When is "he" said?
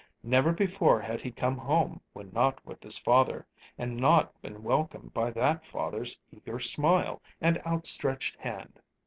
1.21-1.29